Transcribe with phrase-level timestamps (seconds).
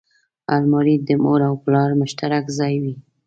[0.55, 2.95] الماري د مور او پلار مشترک ځای وي